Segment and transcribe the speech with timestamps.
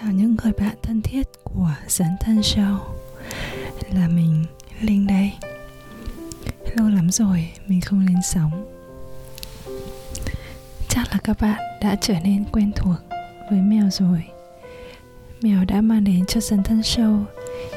[0.00, 2.78] Chào những người bạn thân thiết của Dấn Thân Show.
[3.92, 4.44] Là mình,
[4.80, 5.32] Linh đây.
[6.74, 8.68] Lâu lắm rồi mình không lên sóng.
[10.88, 12.96] Chắc là các bạn đã trở nên quen thuộc
[13.50, 14.22] với mèo rồi.
[15.40, 17.24] Mèo đã mang đến cho Dấn Thân Show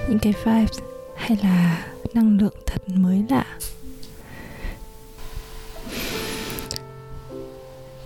[0.10, 0.80] những cái vibes
[1.18, 3.46] hay là năng lượng thật mới lạ.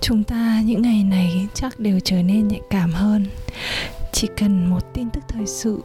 [0.02, 3.26] Chúng ta những ngày này chắc đều trở nên nhạy cảm hơn
[4.22, 5.84] chỉ cần một tin tức thời sự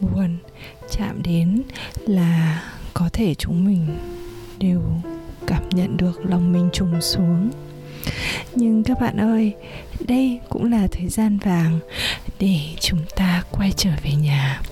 [0.00, 0.36] buồn
[0.90, 1.62] chạm đến
[2.06, 2.62] là
[2.94, 3.98] có thể chúng mình
[4.58, 4.82] đều
[5.46, 7.50] cảm nhận được lòng mình trùng xuống.
[8.54, 9.52] Nhưng các bạn ơi,
[10.00, 11.78] đây cũng là thời gian vàng
[12.38, 14.62] để chúng ta quay trở về nhà,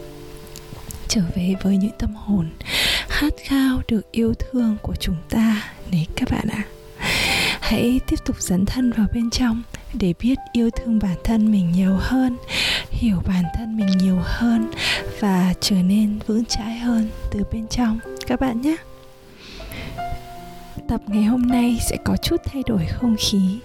[1.09, 2.51] trở về với những tâm hồn
[3.09, 6.65] khát khao được yêu thương của chúng ta đấy các bạn ạ.
[6.65, 6.81] À
[7.71, 9.63] hãy tiếp tục dấn thân vào bên trong
[9.95, 12.37] để biết yêu thương bản thân mình nhiều hơn,
[12.91, 14.71] hiểu bản thân mình nhiều hơn
[15.21, 17.99] và trở nên vững chãi hơn từ bên trong.
[18.27, 18.77] Các bạn nhé.
[20.89, 23.59] Tập ngày hôm nay sẽ có chút thay đổi không khí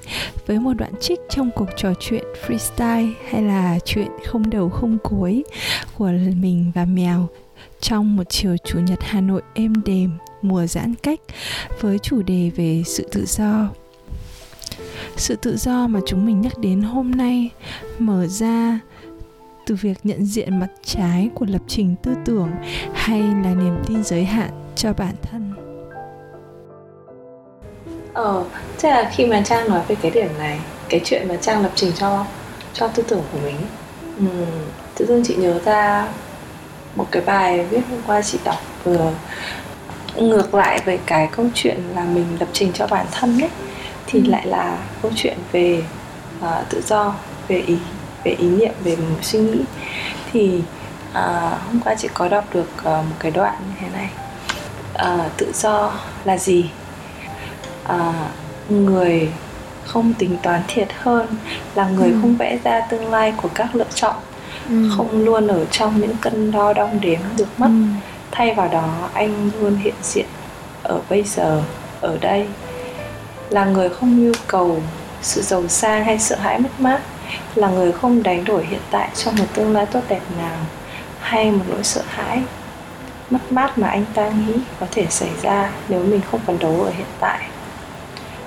[0.46, 4.98] với một đoạn trích trong cuộc trò chuyện freestyle hay là chuyện không đầu không
[5.04, 5.44] cuối
[5.98, 7.28] của mình và mèo
[7.80, 11.20] trong một chiều chủ nhật Hà Nội êm đềm, mùa giãn cách
[11.82, 13.70] với chủ đề về sự tự do
[15.18, 17.50] sự tự do mà chúng mình nhắc đến hôm nay
[18.00, 18.80] mở ra
[19.66, 22.52] từ việc nhận diện mặt trái của lập trình tư tưởng
[22.94, 25.54] hay là niềm tin giới hạn cho bản thân.
[28.14, 28.44] Ờ
[28.78, 31.72] chắc là khi mà trang nói về cái điểm này cái chuyện mà trang lập
[31.76, 32.26] trình cho
[32.74, 33.56] cho tư tưởng của mình
[34.20, 34.46] ừ,
[34.98, 36.08] tự dưng chị nhớ ra
[36.96, 39.12] một cái bài viết hôm qua chị đọc vừa
[40.16, 43.50] ngược lại với cái câu chuyện là mình lập trình cho bản thân ấy
[44.08, 45.84] thì lại là câu chuyện về
[46.40, 47.16] uh, tự do
[47.48, 47.78] về ý
[48.24, 49.60] về ý niệm về suy nghĩ
[50.32, 50.62] thì
[51.10, 51.16] uh,
[51.68, 54.10] hôm qua chị có đọc được uh, một cái đoạn như thế này
[54.94, 55.94] uh, tự do
[56.26, 56.70] là gì
[57.86, 58.16] uh,
[58.70, 59.30] người
[59.86, 61.28] không tính toán thiệt hơn
[61.76, 62.18] là người ừ.
[62.22, 64.16] không vẽ ra tương lai của các lựa chọn
[64.70, 64.90] ừ.
[64.98, 67.84] không luôn ở trong những cân đo đong đếm được mất ừ.
[68.32, 70.26] thay vào đó anh luôn hiện diện
[70.84, 71.62] ở bây giờ
[72.02, 72.48] ở đây
[73.50, 74.82] là người không nhu cầu
[75.22, 77.02] sự giàu sang hay sợ hãi mất mát
[77.56, 80.58] là người không đánh đổi hiện tại cho một tương lai tốt đẹp nào
[81.20, 82.42] hay một nỗi sợ hãi
[83.30, 86.82] mất mát mà anh ta nghĩ có thể xảy ra nếu mình không phấn đấu
[86.82, 87.40] ở hiện tại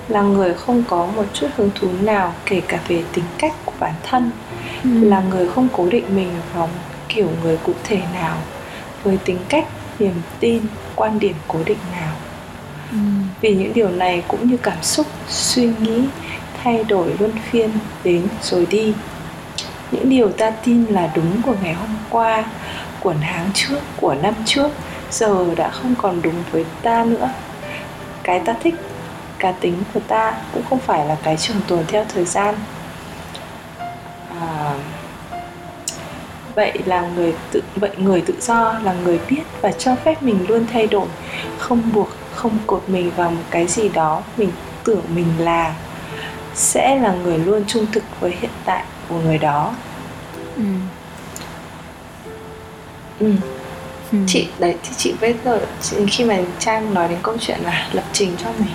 [0.07, 3.73] là người không có một chút hứng thú nào kể cả về tính cách của
[3.79, 4.31] bản thân
[4.83, 4.89] ừ.
[5.03, 6.73] là người không cố định mình vào một
[7.09, 8.37] kiểu người cụ thể nào
[9.03, 9.65] với tính cách
[9.99, 10.61] niềm tin
[10.95, 12.13] quan điểm cố định nào
[12.91, 12.97] ừ
[13.41, 16.03] vì những điều này cũng như cảm xúc suy nghĩ
[16.63, 17.69] thay đổi luân phiên
[18.03, 18.93] đến rồi đi.
[19.91, 22.43] Những điều ta tin là đúng của ngày hôm qua
[22.99, 24.71] của tháng trước của năm trước
[25.11, 27.29] giờ đã không còn đúng với ta nữa.
[28.23, 28.75] Cái ta thích
[29.39, 32.55] cá tính của ta cũng không phải là cái trường tồn theo thời gian.
[34.41, 34.73] À,
[36.55, 40.45] vậy là người tự vậy người tự do là người biết và cho phép mình
[40.47, 41.07] luôn thay đổi
[41.57, 44.51] không buộc không cột mình vào một cái gì đó mình
[44.83, 45.75] tưởng mình là
[46.55, 49.73] sẽ là người luôn trung thực với hiện tại của người đó
[50.55, 50.63] ừ.
[53.19, 53.31] Ừ.
[54.11, 54.17] Ừ.
[54.27, 57.89] chị đấy thì chị bây giờ chị, khi mà trang nói đến câu chuyện là
[57.93, 58.73] lập trình cho mình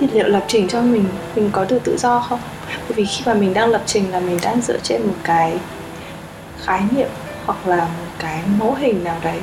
[0.00, 1.04] thì liệu lập trình cho mình
[1.36, 4.20] mình có được tự do không bởi vì khi mà mình đang lập trình là
[4.20, 5.58] mình đang dựa trên một cái
[6.62, 7.08] khái niệm
[7.46, 9.38] hoặc là một cái mẫu hình nào đấy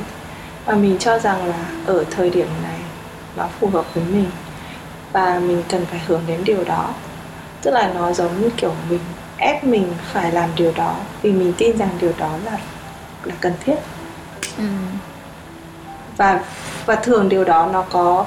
[0.65, 2.79] và mình cho rằng là ở thời điểm này
[3.35, 4.29] nó phù hợp với mình.
[5.13, 6.93] Và mình cần phải hướng đến điều đó.
[7.61, 8.99] Tức là nó giống như kiểu mình
[9.37, 12.57] ép mình phải làm điều đó vì mình tin rằng điều đó là
[13.23, 13.75] là cần thiết.
[14.57, 14.63] Ừ.
[16.17, 16.43] và
[16.85, 18.25] và thường điều đó nó có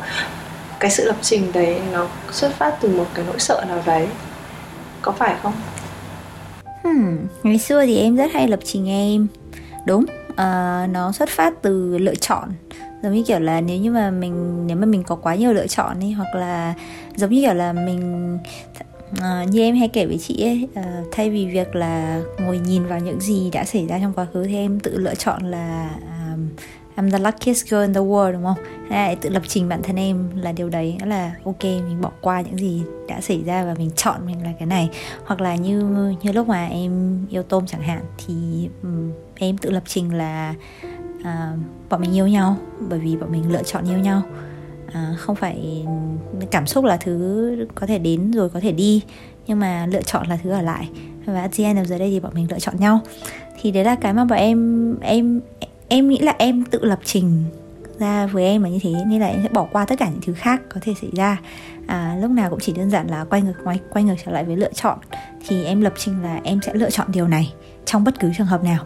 [0.81, 4.09] cái sự lập trình đấy nó xuất phát từ một cái nỗi sợ nào đấy.
[5.03, 5.53] Có phải không?
[6.83, 9.27] Hmm, ngày xưa thì em rất hay lập trình em.
[9.87, 12.49] Đúng uh, nó xuất phát từ lựa chọn.
[13.03, 15.67] Giống như kiểu là nếu như mà mình nếu mà mình có quá nhiều lựa
[15.67, 16.75] chọn đi hoặc là
[17.17, 18.39] giống như kiểu là mình
[19.13, 22.87] uh, như em hay kể với chị ấy uh, thay vì việc là ngồi nhìn
[22.87, 25.91] vào những gì đã xảy ra trong quá khứ thì em tự lựa chọn là
[26.01, 26.49] um,
[26.97, 28.57] I'm the luckiest girl in the world đúng không?
[28.89, 32.41] Lại tự lập trình bản thân em là điều đấy là ok mình bỏ qua
[32.41, 34.91] những gì đã xảy ra và mình chọn mình là cái này.
[35.25, 35.81] Hoặc là như
[36.23, 40.55] như lúc mà em yêu tôm chẳng hạn thì um, em tự lập trình là
[41.21, 41.59] uh,
[41.91, 42.57] bọn mình yêu nhau
[42.89, 44.23] bởi vì bọn mình lựa chọn yêu nhau.
[44.89, 45.87] Uh, không phải
[46.51, 49.03] cảm xúc là thứ có thể đến rồi có thể đi
[49.47, 50.89] nhưng mà lựa chọn là thứ ở lại.
[51.27, 53.01] Và at the end of the day thì bọn mình lựa chọn nhau.
[53.61, 55.41] Thì đấy là cái mà bọn em em
[55.93, 57.45] em nghĩ là em tự lập trình
[57.99, 60.21] ra với em là như thế nên là em sẽ bỏ qua tất cả những
[60.23, 61.41] thứ khác có thể xảy ra.
[61.87, 64.45] À, lúc nào cũng chỉ đơn giản là quay ngược quay, quay ngược trở lại
[64.45, 64.99] với lựa chọn.
[65.49, 67.55] Thì em lập trình là em sẽ lựa chọn điều này
[67.85, 68.85] trong bất cứ trường hợp nào.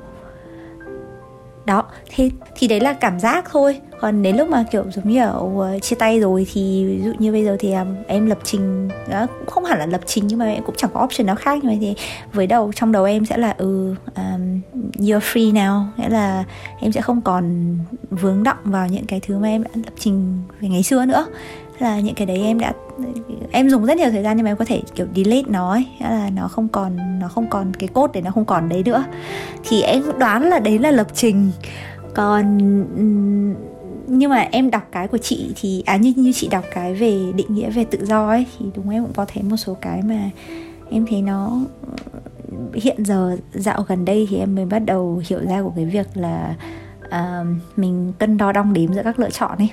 [1.67, 5.23] Đó thì thì đấy là cảm giác thôi còn đến lúc mà kiểu giống như
[5.23, 8.39] ở ờ, chia tay rồi thì ví dụ như bây giờ thì à, em lập
[8.45, 11.27] trình ờ, cũng không hẳn là lập trình nhưng mà em cũng chẳng có option
[11.27, 11.95] nào khác nhưng mà thì
[12.33, 14.61] với đầu trong đầu em sẽ là ừ um,
[14.99, 16.45] you're free now nghĩa là
[16.81, 17.77] em sẽ không còn
[18.11, 21.27] vướng động vào những cái thứ mà em đã lập trình về ngày xưa nữa.
[21.79, 22.73] Là những cái đấy em đã
[23.53, 25.87] em dùng rất nhiều thời gian nhưng mà em có thể kiểu delete nó ấy
[25.99, 28.83] nghĩa là nó không còn nó không còn cái cốt để nó không còn đấy
[28.83, 29.05] nữa.
[29.65, 31.51] Thì em đoán là đấy là lập trình.
[32.15, 32.59] Còn
[34.09, 37.33] nhưng mà em đọc cái của chị thì à như như chị đọc cái về
[37.35, 40.03] định nghĩa về tự do ấy thì đúng em cũng có thấy một số cái
[40.03, 40.31] mà
[40.91, 45.41] em thấy nó ừ, hiện giờ dạo gần đây thì em mới bắt đầu hiểu
[45.49, 46.55] ra của cái việc là
[47.07, 49.71] uh, mình cân đo đong đếm giữa các lựa chọn ấy.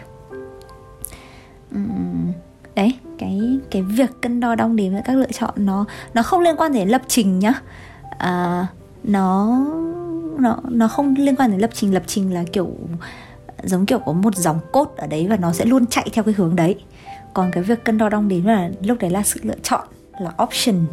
[2.76, 3.40] Đấy cái
[3.72, 6.74] cái việc cân đo đong đếm giữa các lựa chọn nó nó không liên quan
[6.74, 7.54] đến lập trình nhá.
[8.14, 8.68] Uh,
[9.04, 9.62] nó
[10.40, 11.94] nó nó không liên quan đến lập trình.
[11.94, 12.70] Lập trình là kiểu
[13.64, 16.34] giống kiểu có một dòng cốt ở đấy và nó sẽ luôn chạy theo cái
[16.38, 16.76] hướng đấy.
[17.34, 19.88] Còn cái việc cân đo đong đếm là lúc đấy là sự lựa chọn
[20.20, 20.86] là option.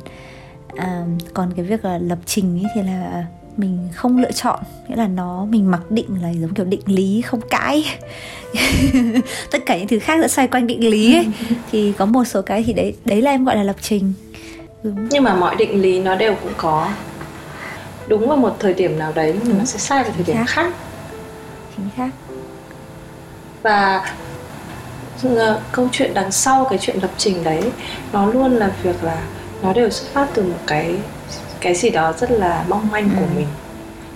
[0.77, 3.25] À, còn cái việc là lập trình ấy thì là
[3.57, 4.59] mình không lựa chọn
[4.89, 7.85] nghĩa là nó mình mặc định là giống kiểu định lý không cãi.
[9.51, 11.27] Tất cả những thứ khác sẽ xoay quanh định lý ấy.
[11.73, 14.13] Thì có một số cái thì đấy đấy là em gọi là lập trình.
[14.83, 15.09] Đúng.
[15.11, 16.89] nhưng mà mọi định lý nó đều cũng có.
[18.09, 20.47] Đúng vào một thời điểm nào đấy nhưng nó sẽ sai vào thời điểm khác.
[20.49, 20.73] khác.
[21.77, 22.11] Chính xác
[23.63, 24.05] và
[25.23, 27.73] ờ, câu chuyện đằng sau cái chuyện lập trình đấy
[28.13, 29.23] nó luôn là việc là
[29.63, 30.95] nó đều xuất phát từ một cái
[31.61, 33.11] cái gì đó rất là mong manh ừ.
[33.21, 33.47] của mình.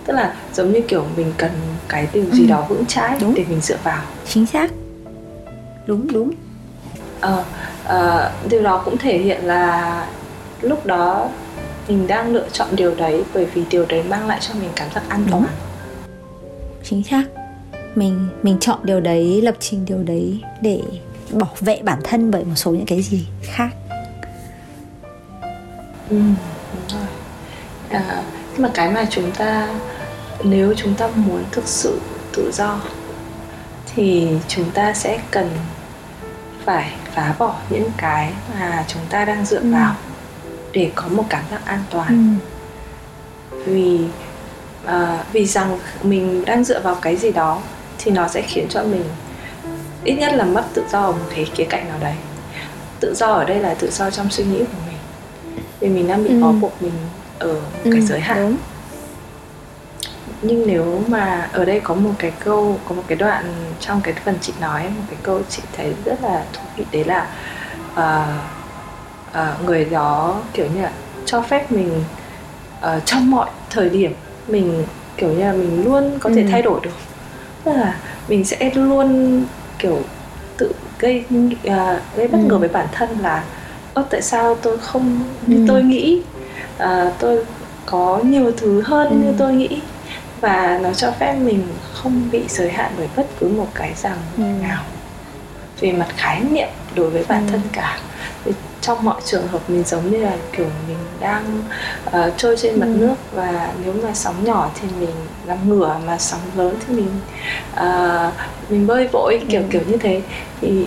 [0.04, 1.50] Tức là giống như kiểu mình cần
[1.88, 2.50] cái điều gì ừ.
[2.50, 3.34] đó vững chãi đúng.
[3.34, 4.02] để mình dựa vào.
[4.28, 4.70] Chính xác.
[5.86, 6.32] Đúng đúng.
[7.20, 7.44] Ờ,
[7.84, 10.06] ờ, điều đó cũng thể hiện là
[10.60, 11.28] lúc đó
[11.88, 14.88] mình đang lựa chọn điều đấy bởi vì điều đấy mang lại cho mình cảm
[14.94, 15.44] giác an toàn.
[16.82, 17.24] Chính xác
[17.94, 20.80] mình mình chọn điều đấy lập trình điều đấy để
[21.30, 23.70] bảo vệ bản thân bởi một số những cái gì khác
[26.10, 26.16] ừ,
[26.72, 27.06] đúng rồi
[27.90, 29.68] à, nhưng mà cái mà chúng ta
[30.44, 32.00] nếu chúng ta muốn thực sự
[32.36, 32.80] tự do
[33.94, 35.50] thì chúng ta sẽ cần
[36.64, 39.72] phải phá bỏ những cái mà chúng ta đang dựa ừ.
[39.72, 39.94] vào
[40.72, 42.38] để có một cảm giác an toàn
[43.50, 43.56] ừ.
[43.66, 44.00] vì
[44.86, 47.60] uh, vì rằng mình đang dựa vào cái gì đó
[48.04, 49.04] thì nó sẽ khiến cho mình
[50.04, 52.14] ít nhất là mất tự do ở một cái khía cạnh nào đấy
[53.00, 54.98] tự do ở đây là tự do trong suy nghĩ của mình
[55.80, 56.40] vì mình đang bị ừ.
[56.40, 56.92] bó buộc mình
[57.38, 58.56] ở một ừ, cái giới hạn đúng.
[60.42, 63.44] nhưng nếu mà ở đây có một cái câu có một cái đoạn
[63.80, 67.04] trong cái phần chị nói một cái câu chị thấy rất là thú vị đấy
[67.04, 67.26] là
[67.92, 68.28] uh,
[69.30, 70.92] uh, người đó kiểu như là
[71.26, 72.04] cho phép mình
[72.78, 74.12] uh, trong mọi thời điểm
[74.48, 74.84] mình
[75.16, 76.48] kiểu như là mình luôn có thể ừ.
[76.50, 76.90] thay đổi được
[77.64, 77.96] tức là
[78.28, 79.42] mình sẽ luôn
[79.78, 80.02] kiểu
[80.56, 81.72] tự gây uh,
[82.16, 82.44] gây bất ừ.
[82.44, 83.44] ngờ với bản thân là
[83.94, 85.64] ơ tại sao tôi không như ừ.
[85.68, 86.22] tôi nghĩ
[86.82, 87.44] uh, tôi
[87.86, 89.16] có nhiều thứ hơn ừ.
[89.16, 89.80] như tôi nghĩ
[90.40, 91.62] và nó cho phép mình
[91.92, 94.42] không bị giới hạn bởi bất cứ một cái rằng ừ.
[94.62, 94.82] nào
[95.80, 97.50] về mặt khái niệm đối với bản ừ.
[97.50, 97.98] thân cả
[98.86, 101.62] trong mọi trường hợp mình giống như là kiểu mình đang
[102.06, 102.96] uh, trôi trên mặt ừ.
[102.98, 105.14] nước và nếu mà sóng nhỏ thì mình
[105.46, 107.08] làm ngửa mà sóng lớn thì mình
[107.74, 108.32] uh,
[108.68, 109.66] mình bơi vội kiểu ừ.
[109.70, 110.22] kiểu như thế
[110.60, 110.86] thì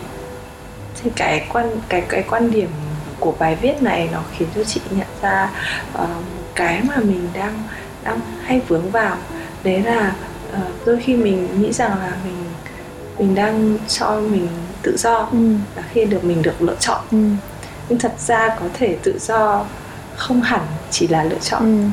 [1.03, 2.69] thì cái quan cái cái quan điểm
[3.19, 5.49] của bài viết này nó khiến cho chị nhận ra
[5.93, 6.09] uh,
[6.55, 7.63] cái mà mình đang
[8.03, 9.17] đang hay vướng vào
[9.63, 10.15] đấy là
[10.53, 12.43] uh, đôi khi mình nghĩ rằng là mình
[13.17, 14.47] mình đang cho mình
[14.81, 15.37] tự do ừ.
[15.75, 17.17] là khi được mình được lựa chọn ừ.
[17.89, 19.65] Nhưng thật ra có thể tự do
[20.15, 21.89] không hẳn chỉ là lựa chọn ừ.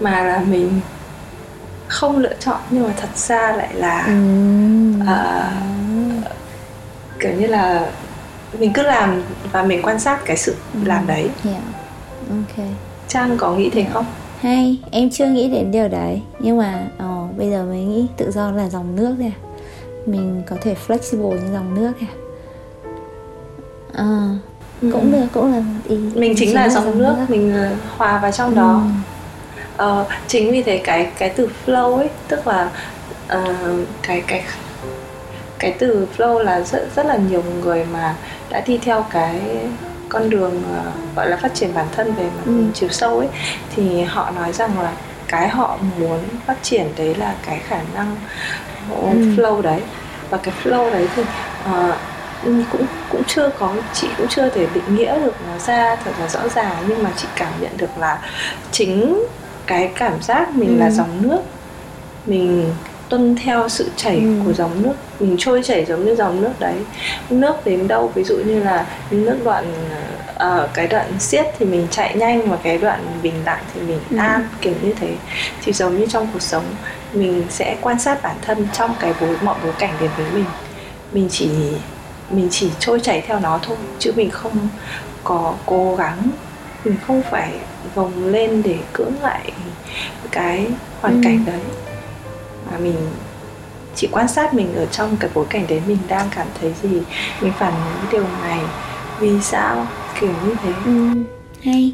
[0.00, 0.80] mà là mình
[1.88, 4.12] không lựa chọn nhưng mà thật ra lại là ừ.
[5.00, 6.32] uh,
[7.20, 7.90] kiểu như là
[8.58, 10.80] mình cứ làm và mình quan sát cái sự ừ.
[10.84, 11.62] làm đấy yeah.
[12.30, 12.66] ok
[13.08, 14.04] trang có nghĩ thế không
[14.40, 18.30] hay em chưa nghĩ đến điều đấy nhưng mà oh, bây giờ mới nghĩ tự
[18.30, 19.32] do là dòng nước à
[20.06, 22.06] mình có thể flexible như dòng nước à,
[23.92, 24.28] à
[24.80, 24.88] ừ.
[24.92, 27.54] cũng được cũng là ý mình chính, chính là, là dòng, dòng nước, nước mình
[27.96, 28.56] hòa vào trong ừ.
[28.56, 28.82] đó
[29.76, 32.70] ờ, chính vì thế cái cái từ flow ấy tức là
[33.32, 34.44] uh, cái cái
[35.58, 38.14] cái từ flow là rất rất là nhiều người mà
[38.50, 39.40] đã đi theo cái
[40.08, 42.64] con đường uh, gọi là phát triển bản thân về mặt ừ.
[42.74, 43.28] chiều sâu ấy
[43.76, 44.92] thì họ nói rằng là
[45.28, 48.16] cái họ muốn phát triển đấy là cái khả năng
[48.90, 49.18] ừ.
[49.36, 49.80] flow đấy
[50.30, 51.22] và cái flow đấy thì
[51.70, 51.94] uh,
[52.44, 56.28] cũng cũng chưa có chị cũng chưa thể định nghĩa được nó ra thật là
[56.28, 58.18] rõ ràng nhưng mà chị cảm nhận được là
[58.72, 59.24] chính
[59.66, 60.80] cái cảm giác mình ừ.
[60.80, 61.40] là dòng nước
[62.26, 62.72] mình
[63.08, 64.40] tuân theo sự chảy ừ.
[64.44, 66.74] của dòng nước mình trôi chảy giống như dòng nước đấy
[67.30, 69.64] nước đến đâu ví dụ như là nước đoạn
[70.34, 73.80] ở uh, cái đoạn xiết thì mình chạy nhanh và cái đoạn bình lặng thì
[73.80, 74.16] mình ừ.
[74.16, 75.14] an kiểu như thế
[75.62, 76.64] thì giống như trong cuộc sống
[77.12, 80.44] mình sẽ quan sát bản thân trong cái bối mọi bối cảnh đến với mình
[81.12, 81.48] mình chỉ
[82.30, 84.68] mình chỉ trôi chảy theo nó thôi chứ mình không
[85.24, 86.30] có cố gắng.
[86.84, 87.52] Mình không phải
[87.94, 89.52] gồng lên để cưỡng lại
[90.30, 90.66] cái
[91.00, 91.20] hoàn ừ.
[91.24, 91.60] cảnh đấy.
[92.70, 92.96] Mà mình
[93.94, 97.00] chỉ quan sát mình ở trong cái bối cảnh đấy mình đang cảm thấy gì
[97.40, 98.60] mình phản ứng điều này
[99.20, 99.86] vì sao
[100.20, 100.72] kiểu như thế.
[100.84, 101.08] Ừ,
[101.62, 101.92] hay.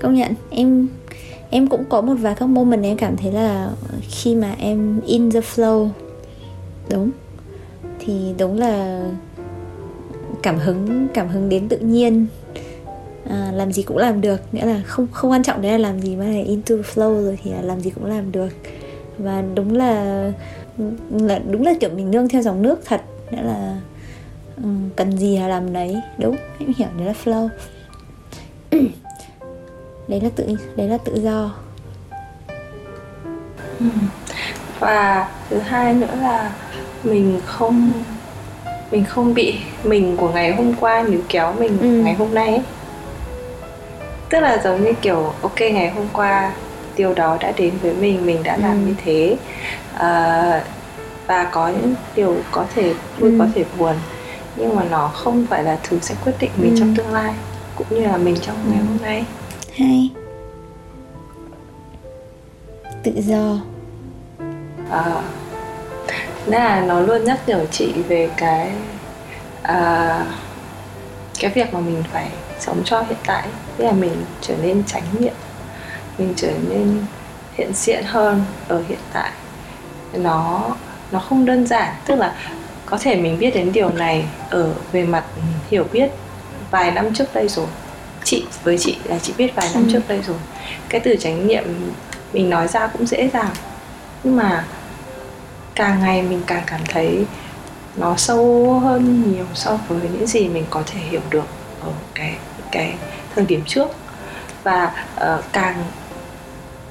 [0.00, 0.88] Công nhận em
[1.50, 3.68] em cũng có một vài các moment em cảm thấy là
[4.10, 5.88] khi mà em in the flow
[6.90, 7.10] đúng
[7.98, 9.00] thì đúng là
[10.44, 12.26] cảm hứng cảm hứng đến tự nhiên.
[13.30, 16.00] À, làm gì cũng làm được nghĩa là không không quan trọng đấy là làm
[16.00, 18.48] gì mà là into flow rồi thì là làm gì cũng làm được.
[19.18, 20.32] Và đúng là
[21.10, 23.80] là đúng là kiểu mình nương theo dòng nước thật nghĩa là
[24.62, 25.96] um, cần gì là làm đấy.
[26.18, 27.48] Đúng em hiểu đấy là flow.
[30.08, 30.46] Đấy là tự
[30.76, 31.54] đấy là tự do.
[34.80, 36.52] Và thứ hai nữa là
[37.04, 37.92] mình không
[38.90, 41.88] mình không bị mình của ngày hôm qua níu kéo mình ừ.
[41.88, 42.62] ngày hôm nay ấy.
[44.30, 46.52] tức là giống như kiểu ok ngày hôm qua
[46.96, 48.86] điều đó đã đến với mình mình đã làm ừ.
[48.86, 49.36] như thế
[49.94, 50.64] à,
[51.26, 53.36] và có những điều có thể vui ừ.
[53.38, 53.94] có thể buồn
[54.56, 56.76] nhưng mà nó không phải là thứ sẽ quyết định mình ừ.
[56.78, 57.34] trong tương lai
[57.76, 58.70] cũng như là mình trong ừ.
[58.70, 59.24] ngày hôm nay
[59.76, 60.10] hay
[63.02, 63.56] tự do
[64.90, 65.22] à,
[66.46, 68.70] là nó luôn nhắc nhở chị về cái
[69.62, 70.24] à,
[71.38, 72.28] cái việc mà mình phải
[72.60, 73.48] sống cho hiện tại.
[73.76, 75.34] Tức là mình trở nên tránh niệm
[76.18, 77.04] mình trở nên
[77.54, 79.30] hiện diện hơn ở hiện tại.
[80.12, 80.76] Nó
[81.12, 81.94] nó không đơn giản.
[82.06, 82.34] Tức là
[82.86, 85.24] có thể mình biết đến điều này ở về mặt
[85.70, 86.10] hiểu biết
[86.70, 87.66] vài năm trước đây rồi.
[88.24, 89.92] Chị với chị là chị biết vài năm ừ.
[89.92, 90.36] trước đây rồi.
[90.88, 91.64] Cái từ chánh niệm
[92.32, 93.50] mình nói ra cũng dễ dàng.
[94.24, 94.64] Nhưng mà
[95.74, 97.26] càng ngày mình càng cảm thấy
[97.96, 101.46] nó sâu hơn nhiều so với những gì mình có thể hiểu được
[101.80, 102.36] ở cái
[102.72, 102.94] cái
[103.34, 103.88] thời điểm trước.
[104.62, 105.84] Và uh, càng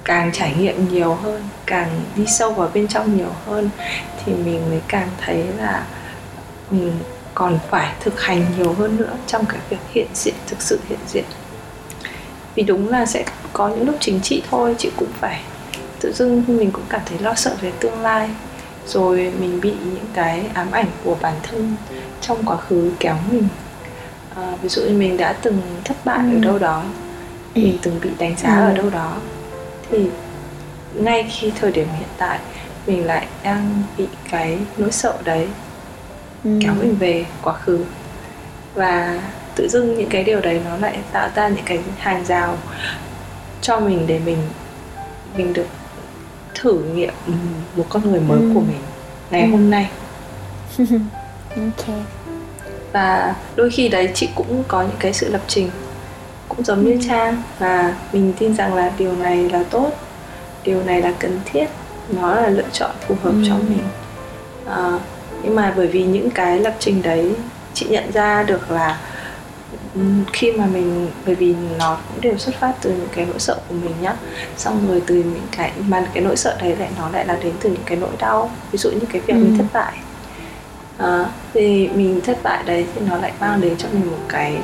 [0.03, 3.69] càng trải nghiệm nhiều hơn càng đi sâu vào bên trong nhiều hơn
[4.25, 5.85] thì mình mới càng thấy là
[6.71, 6.91] mình
[7.33, 10.99] còn phải thực hành nhiều hơn nữa trong cái việc hiện diện thực sự hiện
[11.07, 11.25] diện.
[12.55, 15.41] Vì đúng là sẽ có những lúc chính trị thôi chị cũng phải
[15.99, 18.29] tự dưng mình cũng cảm thấy lo sợ về tương lai
[18.87, 21.75] rồi mình bị những cái ám ảnh của bản thân
[22.21, 23.47] trong quá khứ kéo mình
[24.35, 26.37] à, ví dụ như mình đã từng thất bại ừ.
[26.37, 26.83] ở đâu đó
[27.55, 28.69] mình từng bị đánh giá ừ.
[28.69, 29.17] ở đâu đó
[29.89, 30.09] thì
[30.93, 32.39] ngay khi thời điểm hiện tại
[32.87, 35.47] mình lại đang bị cái nỗi sợ đấy
[36.43, 36.59] ừ.
[36.61, 37.85] kéo mình về quá khứ
[38.73, 39.21] và
[39.55, 42.57] tự dưng những cái điều đấy nó lại tạo ra những cái hàng rào
[43.61, 44.37] cho mình để mình
[45.37, 45.67] mình được
[46.55, 47.13] thử nghiệm
[47.75, 48.51] một con người mới ừ.
[48.53, 48.81] của mình
[49.31, 49.51] ngày ừ.
[49.51, 49.89] hôm nay
[51.49, 51.97] ok
[52.91, 55.69] và đôi khi đấy chị cũng có những cái sự lập trình
[56.49, 56.91] cũng giống ừ.
[56.91, 59.91] như trang và mình tin rằng là điều này là tốt
[60.63, 61.65] điều này là cần thiết
[62.09, 63.43] nó là lựa chọn phù hợp ừ.
[63.47, 63.83] cho mình
[64.67, 64.99] à,
[65.43, 67.33] nhưng mà bởi vì những cái lập trình đấy
[67.73, 68.99] chị nhận ra được là
[70.33, 73.57] khi mà mình bởi vì nó cũng đều xuất phát từ những cái nỗi sợ
[73.69, 74.15] của mình nhá
[74.57, 77.53] xong rồi từ những cái mà cái nỗi sợ đấy lại nó lại là đến
[77.61, 79.39] từ những cái nỗi đau ví dụ như cái việc ừ.
[79.39, 79.93] mình thất bại
[80.97, 84.57] à, thì mình thất bại đấy thì nó lại mang đến cho mình một cái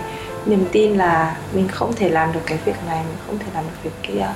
[0.46, 3.64] niềm tin là mình không thể làm được cái việc này mình không thể làm
[3.64, 4.28] được việc kia